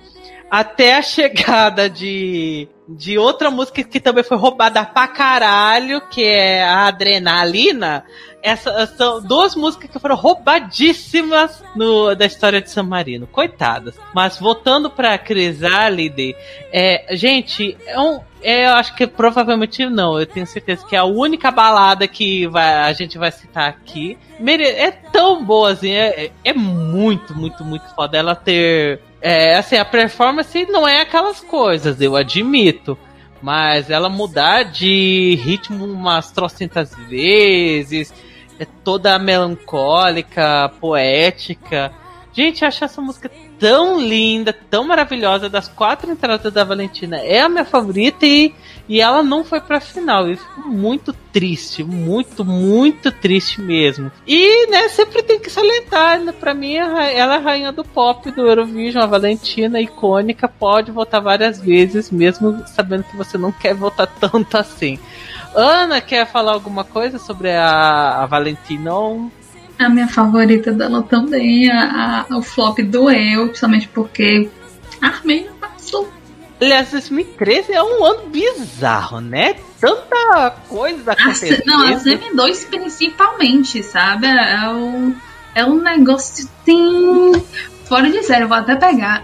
[0.49, 6.63] até a chegada de, de outra música que também foi roubada pra caralho, que é
[6.63, 8.03] a Adrenalina.
[8.41, 13.27] Essas são duas músicas que foram roubadíssimas no, da história de San Marino.
[13.27, 13.95] Coitadas.
[14.13, 16.35] Mas voltando pra Crisálide,
[16.71, 20.17] é, gente, é um, é, eu acho que provavelmente não.
[20.17, 24.17] Eu tenho certeza que é a única balada que vai, a gente vai citar aqui.
[24.39, 29.85] É tão boa assim, é, é muito, muito, muito foda ela ter é, assim, a
[29.85, 32.97] performance não é aquelas coisas, eu admito.
[33.41, 38.11] Mas ela mudar de ritmo umas trocentas vezes,
[38.59, 41.91] é toda melancólica, poética.
[42.33, 45.49] Gente, acho essa música tão linda, tão maravilhosa.
[45.49, 48.53] Das quatro entradas da Valentina, é a minha favorita e,
[48.87, 50.27] e ela não foi pra final.
[50.27, 54.11] Eu fico muito triste, muito, muito triste mesmo.
[54.25, 58.29] E, né, sempre tem que salientar, né, pra mim, ela é a rainha do pop
[58.31, 63.73] do Eurovision, a Valentina, icônica, pode votar várias vezes, mesmo sabendo que você não quer
[63.73, 64.99] votar tanto assim.
[65.55, 68.91] Ana, quer falar alguma coisa sobre a, a Valentina?
[69.77, 74.49] A minha favorita dela também, a, a, o flop do eu, principalmente porque
[75.01, 76.11] a Armênia passou.
[76.59, 79.55] Aliás, 2013 é um ano bizarro, né?
[79.79, 81.61] Tanta coisa acontecendo.
[81.65, 84.25] Não, a Semi 2 principalmente, sabe?
[84.25, 85.15] É um,
[85.53, 87.33] é um negócio assim.
[87.85, 89.23] Fora de sério, vou até pegar.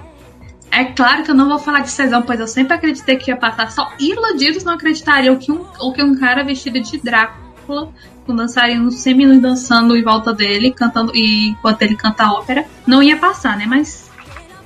[0.71, 3.37] É claro que eu não vou falar de Cezão, pois eu sempre acreditei que ia
[3.37, 3.71] passar.
[3.71, 7.93] Só iludidos não acreditariam que um, ou que um cara vestido de Drácula
[8.25, 13.01] com dançarinos semi dançando em volta dele, cantando, e enquanto ele canta a ópera, não
[13.01, 13.65] ia passar, né?
[13.65, 14.09] Mas,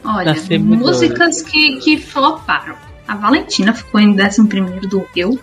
[0.04, 2.76] olha, músicas que, que floparam.
[3.08, 5.40] A Valentina ficou em 11 do Eu.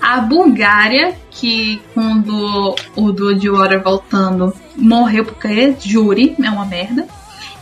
[0.00, 7.08] A Bulgária, que quando o do de Water voltando morreu porque júri, é uma merda.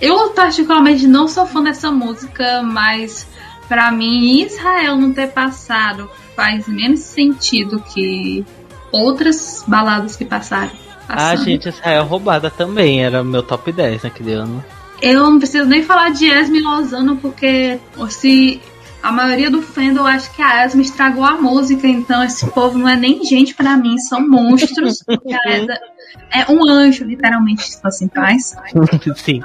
[0.01, 3.27] Eu particularmente não sou fã dessa música, mas
[3.67, 8.45] para mim Israel não ter passado faz menos sentido que
[8.93, 10.73] outras baladas que passaram.
[11.07, 11.19] Passando.
[11.21, 14.65] Ah, gente, Israel roubada também, era meu top 10 naquele ano.
[15.01, 18.61] Eu não preciso nem falar de Esme Lozano, porque se
[19.03, 22.89] a maioria do fandom acha que a Esme estragou a música, então esse povo não
[22.89, 25.05] é nem gente para mim, são monstros.
[26.33, 28.57] é um anjo, literalmente, se fosse em paz.
[29.17, 29.43] Sim.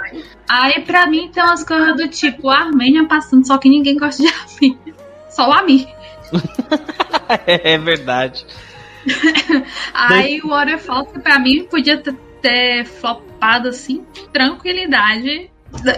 [0.49, 4.23] Aí pra mim tem umas coisas do tipo, a Armênia passando, só que ninguém gosta
[4.23, 4.95] de Armênia.
[5.30, 5.88] Só o Amir.
[7.45, 8.45] é verdade.
[9.93, 12.01] Aí o Waterfall, pra mim podia
[12.41, 15.49] ter, flopado assim, tranquilidade.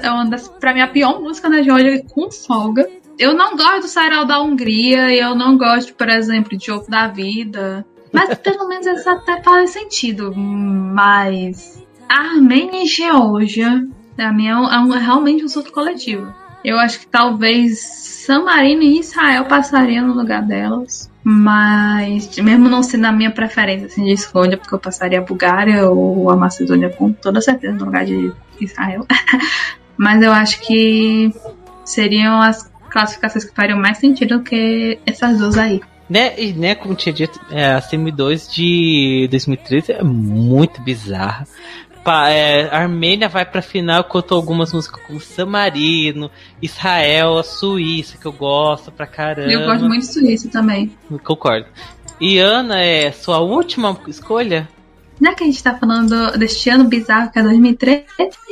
[0.02, 2.88] É uma das, pra mim, a pior música da Georgia com folga.
[3.18, 6.90] Eu não gosto do Sarau da Hungria, e eu não gosto, por exemplo, de Jogo
[6.90, 7.86] da Vida.
[8.12, 10.34] Mas pelo menos essa até faz sentido.
[10.36, 16.34] Mas Armênia e Geórgia, pra mim, é, é, um, é realmente um surto coletivo.
[16.64, 21.12] Eu acho que talvez San Marino e Israel passariam no lugar delas.
[21.24, 25.90] Mas, mesmo não sendo a minha preferência assim, de escolha, porque eu passaria a Bulgária
[25.90, 29.06] ou a Macedônia com toda certeza no lugar de Israel.
[29.96, 31.34] Mas eu acho que
[31.86, 35.82] seriam as classificações que fariam mais sentido do que essas duas aí.
[36.10, 41.48] Né, e né, como tinha dito, é, a CM2 de 2013 é muito bizarra
[42.06, 46.30] é, Armênia vai pra final, contou algumas músicas como San Marino,
[46.62, 49.52] Israel, a Suíça, que eu gosto pra caramba.
[49.52, 50.92] Eu gosto muito de Suíça também.
[51.24, 51.68] Concordo.
[52.20, 54.68] E Ana, é sua última escolha?
[55.22, 58.06] Já que a gente tá falando deste ano bizarro que é 2013,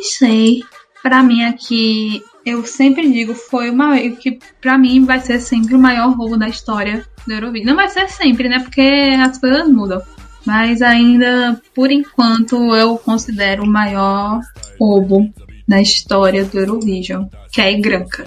[0.04, 0.64] sei.
[1.04, 5.76] Pra mim aqui, eu sempre digo, foi o maior, que pra mim vai ser sempre
[5.76, 7.68] o maior roubo da história do Eurovision.
[7.68, 8.60] Não vai ser sempre, né?
[8.60, 8.82] Porque
[9.20, 10.02] as coisas mudam.
[10.46, 14.42] Mas ainda, por enquanto, eu considero o maior
[14.80, 15.32] roubo
[15.68, 18.26] na história do Eurovision, que é a Igranca.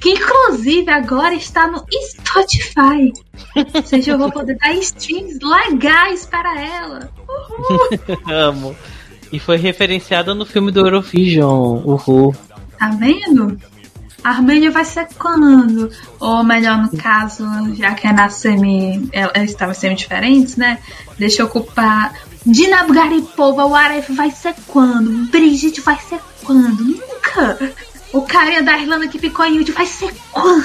[0.00, 3.12] Que inclusive agora está no Spotify.
[3.74, 7.10] Ou seja, eu vou poder dar streams legais para ela.
[8.26, 8.76] Amo.
[9.32, 12.34] E foi referenciada no filme do Eurovision, Who.
[12.78, 13.58] Tá vendo?
[14.24, 15.90] A Armênia vai ser quando?
[16.18, 19.06] Ou melhor, no caso, já que é na semi.
[19.12, 20.78] Elas estavam semi-diferentes, né?
[21.18, 22.14] Deixa eu ocupar.
[22.46, 25.30] Dina Garipova, o Aref vai ser quando?
[25.30, 26.82] Brigitte vai ser quando?
[26.82, 27.74] Nunca!
[28.14, 30.64] O carinha da Irlanda que ficou em último vai ser quando?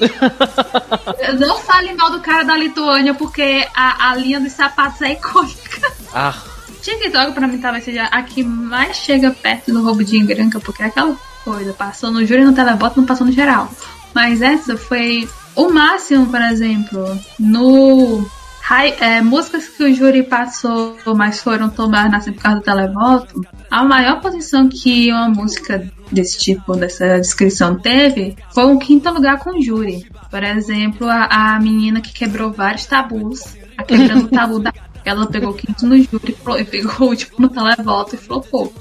[1.38, 5.92] não fale mal do cara da Lituânia, porque a, a linha dos sapatos é icônica.
[6.12, 6.34] Ah.
[6.82, 10.82] TikTok pra mim talvez seja a que mais chega perto do roubo de engranca, porque
[10.82, 13.70] é aquela coisa, passou no júri no televoto, não passou no geral.
[14.14, 18.24] Mas essa foi o máximo, por exemplo, no
[18.98, 24.20] é, músicas que o júri passou, mas foram tomadas por causa do televoto, a maior
[24.20, 29.62] posição que uma música desse tipo, dessa descrição teve, foi um quinto lugar com o
[29.62, 30.06] júri.
[30.30, 34.72] Por exemplo, a, a menina que quebrou vários tabus, a quebrando o tabu da.
[35.04, 38.72] Ela pegou quinto no júri e pegou o último no televoto e flopou.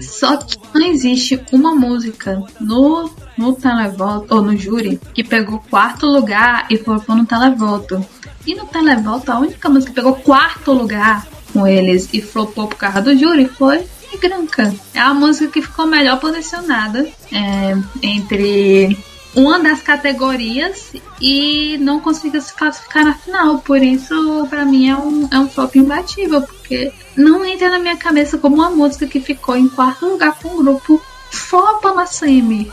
[0.00, 6.06] Só que não existe uma música no, no televoto, ou no júri, que pegou quarto
[6.06, 8.04] lugar e flopou no televoto.
[8.46, 12.76] E no televoto, a única música que pegou quarto lugar com eles e flopou por
[12.76, 13.84] causa do júri foi
[14.20, 14.74] Granca.
[14.94, 18.96] É a música que ficou melhor posicionada é, entre
[19.36, 23.58] uma das categorias e não conseguiu se classificar na final.
[23.58, 27.96] Por isso, para mim, é um, é um flop imbatível, porque não entra na minha
[27.96, 32.72] cabeça como uma música que ficou em quarto lugar com o grupo flopa na semi.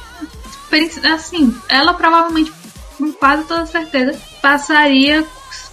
[1.14, 2.52] Assim, ela provavelmente,
[2.98, 5.24] com quase toda certeza, passaria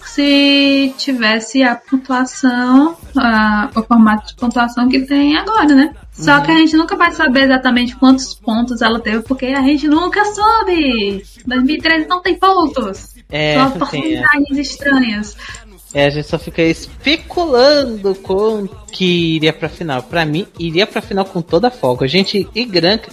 [0.05, 5.95] se tivesse a pontuação, a, o formato de pontuação que tem agora, né?
[6.11, 6.43] Só uhum.
[6.43, 10.23] que a gente nunca vai saber exatamente quantos pontos ela teve, porque a gente nunca
[10.25, 11.23] soube.
[11.45, 13.15] 2013 não tem pontos.
[13.29, 14.61] É, Só oportunidades é.
[14.61, 15.37] estranhas.
[15.93, 20.03] É, a gente só fica especulando com que iria pra final.
[20.03, 22.07] Pra mim, iria pra final com toda a folga.
[22.07, 23.11] Gente, Igranca.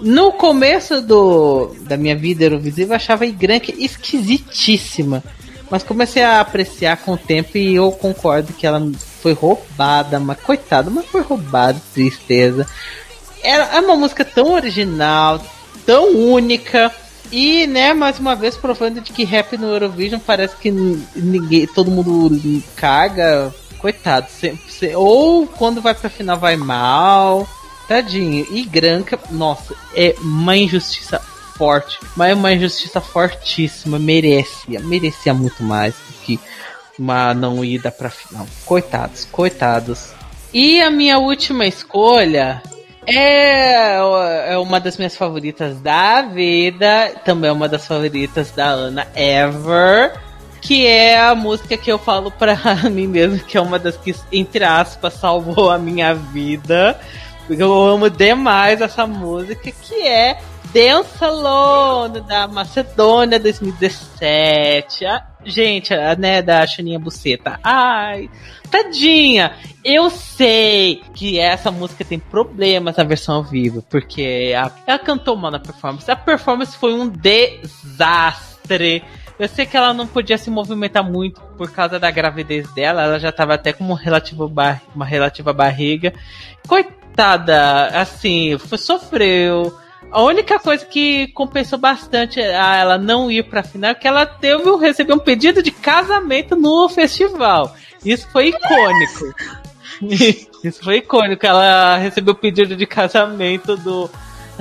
[0.00, 5.24] No começo do, da minha vida Eurovisiva, eu achava a Igranca esquisitíssima.
[5.70, 8.80] Mas comecei a apreciar com o tempo e eu concordo que ela
[9.22, 12.66] foi roubada, mas coitada, mas foi roubada, tristeza.
[13.42, 15.40] Era é uma música tão original,
[15.86, 16.92] tão única.
[17.30, 21.90] E, né, mais uma vez provando de que rap no Eurovision parece que ninguém, todo
[21.90, 23.54] mundo caga.
[23.78, 27.46] Coitado, sempre, ou quando vai pra final vai mal.
[27.86, 28.46] Tadinho.
[28.50, 31.20] E Granca, nossa, é uma injustiça
[31.56, 33.98] forte, mas é uma injustiça fortíssima.
[33.98, 36.40] Merecia, merecia muito mais do que
[36.98, 38.46] uma não ida pra final.
[38.64, 40.12] Coitados, coitados.
[40.52, 42.62] E a minha última escolha
[43.06, 43.96] é,
[44.52, 50.12] é uma das minhas favoritas da vida, também é uma das favoritas da Ana Ever,
[50.60, 52.56] que é a música que eu falo pra
[52.90, 56.98] mim mesmo, que é uma das que, entre aspas, salvou a minha vida.
[57.46, 60.38] Porque eu amo demais essa música, que é
[60.72, 65.06] Dance Alone, da Macedônia 2017.
[65.06, 67.58] A, gente, né, da Chuninha Buceta.
[67.62, 68.30] Ai,
[68.70, 69.52] tadinha.
[69.84, 75.36] Eu sei que essa música tem problemas na versão ao vivo, porque a, ela cantou
[75.36, 76.10] mal na performance.
[76.10, 79.02] A performance foi um desastre.
[79.38, 83.20] Eu sei que ela não podia se movimentar muito por causa da gravidez dela, ela
[83.20, 84.50] já tava até com uma relativa,
[84.94, 86.12] uma relativa barriga.
[86.66, 89.72] Coitada, assim, foi, sofreu
[90.10, 94.24] a única coisa que compensou bastante a ela não ir pra final é que ela
[94.24, 97.74] teve, recebeu um pedido de casamento no festival.
[98.04, 99.34] Isso foi icônico.
[100.64, 101.44] Isso foi icônico.
[101.44, 104.10] Ela recebeu o pedido de casamento do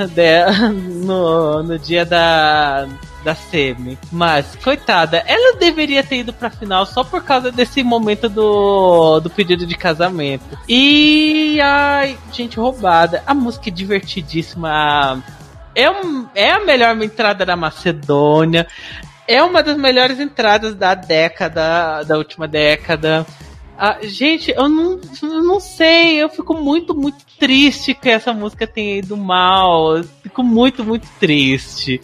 [0.06, 2.88] dela no, no dia da,
[3.24, 3.98] da Semi.
[4.12, 9.30] Mas, coitada, ela deveria ter ido pra final só por causa desse momento do, do
[9.30, 10.58] pedido de casamento.
[10.68, 13.24] E, ai, gente, roubada.
[13.26, 15.24] A música é divertidíssima
[15.78, 18.66] é, um, é a melhor entrada da Macedônia.
[19.28, 23.28] É uma das melhores entradas da década, da última década.
[23.78, 28.66] Ah, gente, eu não, eu não sei, eu fico muito, muito triste que essa música
[28.66, 29.98] tenha ido mal.
[29.98, 32.02] Eu fico muito, muito triste.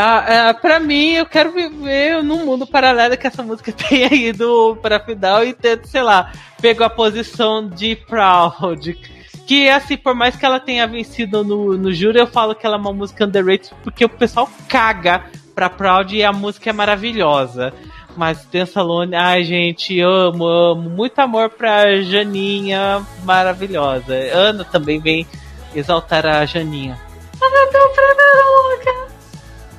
[0.00, 4.78] Ah, ah, pra mim, eu quero viver num mundo paralelo que essa música tenha ido
[4.80, 6.30] pra final e ter, sei lá,
[6.62, 8.96] pego a posição de Proud
[9.44, 12.76] que, assim, por mais que ela tenha vencido no, no júri, eu falo que ela
[12.76, 17.72] é uma música underrated porque o pessoal caga pra Proud e a música é maravilhosa.
[18.14, 20.90] Mas Dance Alone, ai gente, amo, amo.
[20.90, 24.14] Muito amor pra Janinha, maravilhosa.
[24.32, 25.26] Ana também vem
[25.74, 26.98] exaltar a Janinha.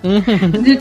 [0.03, 0.79] De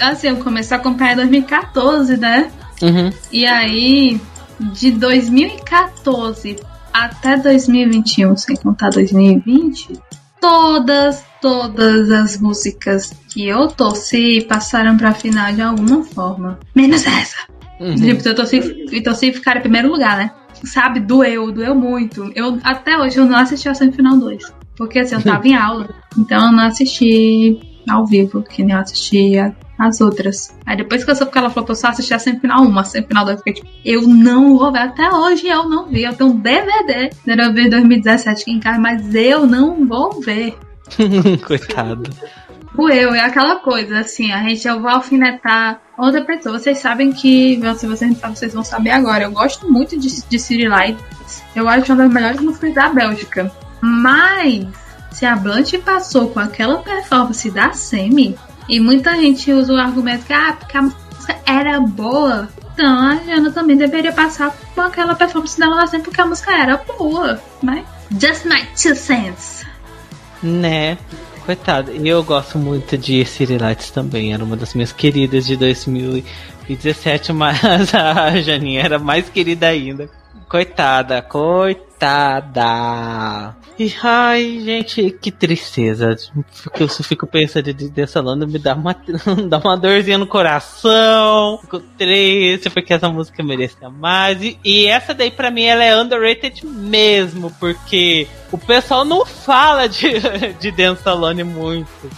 [0.00, 2.50] assim, eu comecei a acompanhar em 2014, né?
[2.82, 3.10] Uhum.
[3.32, 4.20] E aí,
[4.60, 6.56] de 2014
[6.92, 9.92] até 2021, sem contar 2020,
[10.40, 16.58] todas, todas as músicas que eu torci passaram pra final de alguma forma.
[16.74, 17.36] Menos essa.
[17.80, 17.94] Uhum.
[17.94, 20.30] Tipo, eu torci, eu torci ficar em primeiro lugar, né?
[20.64, 22.32] Sabe, doeu, doeu muito.
[22.34, 24.54] Eu, até hoje eu não assisti a semifinal 2.
[24.76, 25.88] Porque assim, eu tava em aula,
[26.18, 27.58] então eu não assisti
[27.88, 30.56] ao vivo, que nem eu assistia as outras.
[30.64, 32.78] Aí depois que eu soube que ela falou que eu só assisti a semifinal 1,
[32.78, 34.78] a semifinal 2, eu fiquei tipo, eu não vou ver.
[34.78, 36.04] Até hoje eu não vi.
[36.04, 40.56] Eu tenho um DVD da ver 2017 aqui em casa, mas eu não vou ver.
[41.46, 42.10] Coitado.
[42.76, 46.58] O eu é aquela coisa, assim, a gente eu vou alfinetar outra pessoa.
[46.58, 49.24] Vocês sabem que, se vocês não vocês vão saber agora.
[49.24, 51.42] Eu gosto muito de, de City Lights.
[51.54, 53.50] Eu acho uma das melhores músicas da Bélgica.
[53.80, 54.66] Mas,
[55.16, 58.36] se a Blanche passou com aquela performance da Semi,
[58.68, 62.50] e muita gente usa o argumento que, ah, porque a música era boa.
[62.74, 66.52] Então a Jana também deveria passar com aquela performance dela lá sempre porque a música
[66.52, 67.40] era boa.
[67.62, 67.86] Mas,
[68.20, 69.64] just my two cents.
[70.42, 70.98] Né?
[71.46, 71.92] Coitado.
[71.92, 74.34] Eu gosto muito de City Lights também.
[74.34, 77.58] Era uma das minhas queridas de 2017, mas
[77.94, 80.10] a Janinha era mais querida ainda.
[80.46, 81.85] Coitada, coitada.
[83.78, 86.16] E, ai, gente, que tristeza.
[86.78, 88.94] Eu fico pensando de Dessalando, me dá uma,
[89.48, 91.58] dá uma dorzinha no coração.
[91.60, 94.42] Fico triste porque essa música merecia mais.
[94.42, 99.86] E, e essa daí, pra mim, ela é underrated mesmo, porque o pessoal não fala
[99.86, 100.08] de,
[100.58, 102.10] de Dançalone muito.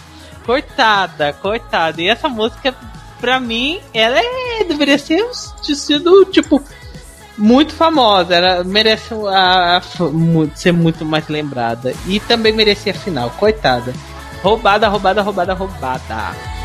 [0.45, 2.01] Coitada, coitada.
[2.01, 2.73] E essa música,
[3.19, 5.25] pra mim, ela é, deveria ser
[5.61, 6.63] sido, tipo,
[7.39, 9.81] muito famosa, ela merece a, a,
[10.55, 11.93] ser muito mais lembrada.
[12.05, 13.93] E também merecia a final, coitada.
[14.43, 16.58] Roubada, roubada, roubada, roubada.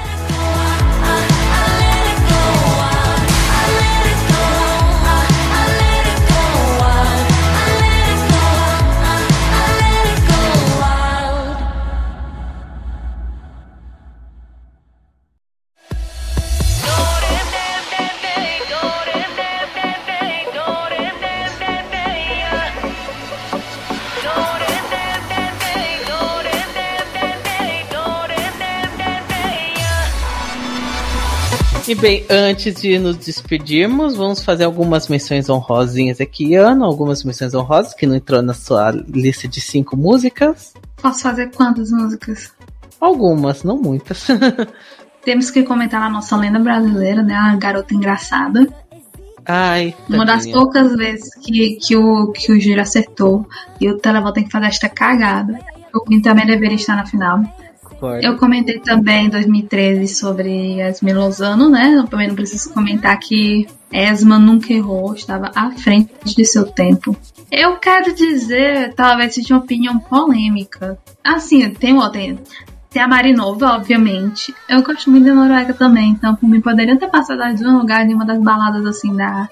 [31.86, 36.86] E bem, antes de nos despedirmos, vamos fazer algumas menções honrosinhas aqui, Ana.
[36.86, 40.72] Algumas menções honrosas que não entrou na sua lista de cinco músicas.
[40.96, 42.52] Posso fazer quantas músicas?
[42.98, 44.26] Algumas, não muitas.
[45.22, 47.34] Temos que comentar a nossa lenda brasileira, né?
[47.34, 48.66] A garota engraçada.
[49.44, 53.46] Ai, Uma das poucas vezes que, que, o, que o Giro acertou
[53.78, 55.58] e o Televó tem que fazer esta cagada.
[55.94, 57.42] O Queen também deveria estar na final.
[58.04, 58.26] Concordo.
[58.26, 61.94] Eu comentei também em 2013 sobre Esme Lozano, né?
[61.96, 67.16] Eu também não preciso comentar que Esma nunca errou, estava à frente de seu tempo.
[67.50, 70.98] Eu quero dizer, talvez seja uma opinião polêmica.
[71.22, 72.20] Assim, tem outra.
[72.90, 74.54] Tem a Marinova, obviamente.
[74.68, 78.06] Eu gosto muito da Noruega também, então por mim poderia ter passado de um lugar
[78.06, 79.48] de uma das baladas assim da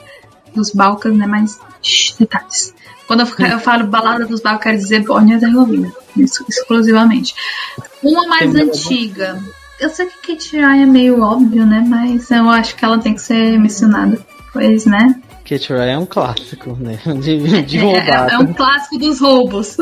[0.55, 1.27] dos Balcãs, né?
[1.27, 2.75] Mas shh, detalhes.
[3.07, 7.35] Quando eu, eu falo balada dos Balcãs, quero dizer Bórnia e Herzegovina, exclusivamente.
[8.03, 9.43] Uma mais tem antiga.
[9.81, 11.85] Eu sei que Kate Ryan é meio óbvio, né?
[11.87, 14.19] Mas eu acho que ela tem que ser mencionada.
[14.53, 15.21] Pois, né?
[15.45, 16.99] Kate Ryan é um clássico, né?
[17.21, 18.33] De, de roubada.
[18.33, 19.77] É, é um clássico dos roubos.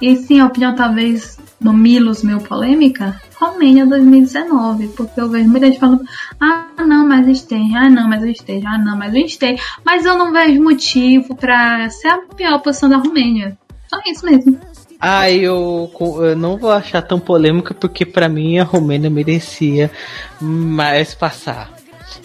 [0.00, 5.66] E sim, a opinião talvez no Milos meio polêmica, Romênia 2019, porque eu vejo muita
[5.66, 6.04] gente falando,
[6.40, 10.32] ah não, mas esteja, ah não, mas esteja, ah não, mas esteja, mas eu não
[10.32, 13.58] vejo motivo para ser a pior posição da Romênia.
[13.88, 14.58] Só isso mesmo.
[15.00, 19.90] Ah, eu, eu não vou achar tão polêmica porque para mim a Romênia merecia
[20.40, 21.72] mais passar.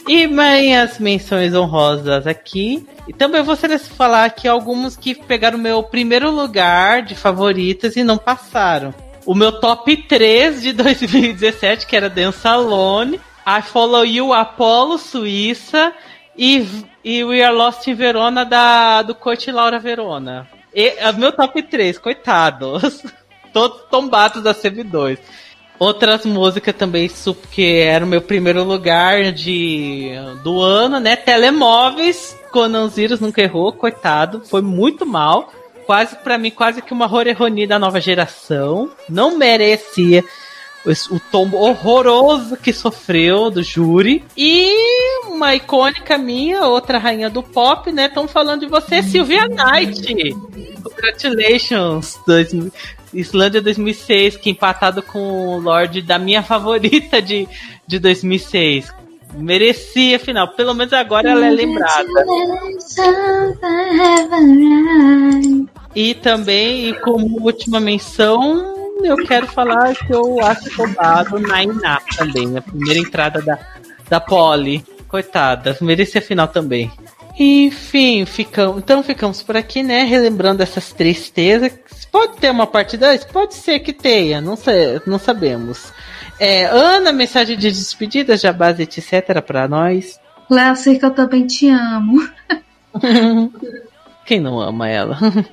[0.08, 2.86] E minhas menções honrosas aqui.
[3.08, 8.18] E também vou falar aqui alguns que pegaram meu primeiro lugar de favoritas e não
[8.18, 8.94] passaram.
[9.26, 15.94] O meu top 3 de 2017, que era Dance Alone, I Follow You, Apollo, Suíça
[16.36, 16.66] e,
[17.04, 20.48] e We Are Lost in Verona, da, do coach Laura Verona.
[20.74, 23.04] E, é meu top 3, coitados.
[23.54, 25.20] Todos tombados da CV2.
[25.78, 27.10] Outras músicas também,
[27.52, 30.12] que era o meu primeiro lugar de
[30.44, 31.16] do ano, né?
[31.16, 35.52] Telemóveis, Conan Zirus nunca errou, coitado, foi muito mal.
[35.86, 38.90] Quase, para mim, quase que uma Horeroni da nova geração.
[39.10, 40.24] Não merecia
[41.10, 44.24] o tombo horroroso que sofreu do júri.
[44.36, 44.74] E
[45.28, 48.08] uma icônica minha, outra rainha do pop, né?
[48.08, 50.36] Estão falando de você, Sylvia Knight.
[50.84, 52.20] Congratulations!
[53.14, 57.48] Islândia 2006, que empatado com o Lorde da minha favorita de,
[57.88, 58.92] de 2006.
[59.36, 60.50] Merecia final.
[60.50, 62.26] Pelo menos agora ela é lembrada.
[65.96, 68.73] E também, como última menção,
[69.06, 72.58] eu quero falar que eu acho roubado na Iná também.
[72.58, 73.60] A primeira entrada da,
[74.10, 74.84] da Polly.
[75.08, 76.92] Coitada, merecia final também.
[77.38, 80.04] Enfim, ficamos, então ficamos por aqui, né?
[80.04, 81.72] Relembrando essas tristezas.
[82.12, 83.26] Pode ter uma parte 2?
[83.26, 85.92] Pode ser que tenha, não, sei, não sabemos.
[86.40, 89.42] É, Ana, mensagem de despedida, base etc.
[89.42, 90.20] para nós.
[90.50, 92.28] Léo, sei que eu também te amo.
[94.26, 95.18] Quem não ama ela?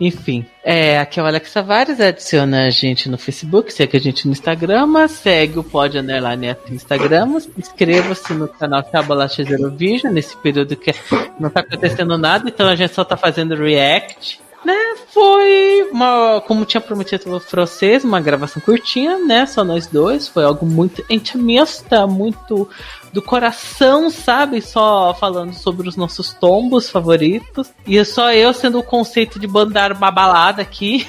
[0.00, 4.26] Enfim, é, aqui é o Alex Tavares, adiciona a gente no Facebook, segue a gente
[4.26, 10.36] no Instagram, segue o Pod Underline no Instagram, inscreva-se no canal Cabalache Zero Vision, nesse
[10.36, 10.92] período que
[11.38, 16.64] não tá acontecendo nada, então a gente só tá fazendo react né, foi uma, como
[16.64, 22.06] tinha prometido para vocês, uma gravação curtinha, né, só nós dois, foi algo muito intimista,
[22.06, 22.68] muito
[23.12, 28.82] do coração, sabe, só falando sobre os nossos tombos favoritos, e só eu sendo o
[28.82, 31.06] conceito de bandar uma balada aqui,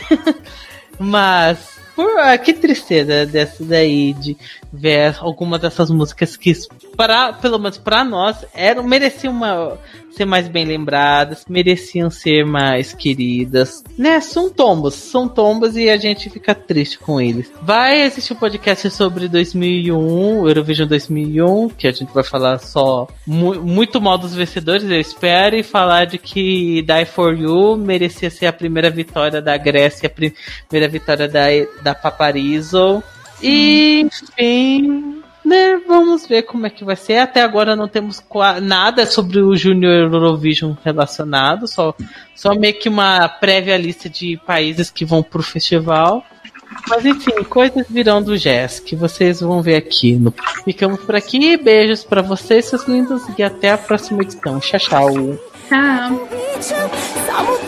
[0.97, 1.80] mas
[2.18, 4.38] ah, que tristeza dessa daí de
[4.72, 6.54] ver algumas dessas músicas que,
[6.95, 9.78] para, pelo menos para nós, eram, mereciam uma,
[10.20, 13.84] ser mais bem lembradas, mereciam ser mais queridas.
[13.97, 14.20] Né?
[14.20, 17.49] São tombos, são tombos e a gente fica triste com eles.
[17.61, 23.61] Vai existir um podcast sobre 2001, Eurovision 2001, que a gente vai falar só mu
[23.61, 28.47] muito mal dos vencedores, eu espero, e falar de que Die For You merecia ser
[28.47, 31.45] a primeira vitória da Grécia, a primeira vitória da,
[31.82, 33.01] da Paparizo.
[33.41, 35.18] E, enfim,
[35.50, 37.18] né, vamos ver como é que vai ser.
[37.18, 38.24] Até agora não temos
[38.62, 41.93] nada sobre o Junior Eurovision relacionado, só,
[42.36, 46.24] só meio que uma prévia lista de países que vão pro festival.
[46.88, 50.14] Mas enfim, coisas virão do Jazz que vocês vão ver aqui.
[50.14, 50.34] No...
[50.64, 51.58] Ficamos por aqui.
[51.58, 54.60] Beijos para vocês, seus lindos, e até a próxima edição.
[54.60, 55.14] Tchau, tchau.
[55.68, 57.59] Tchau.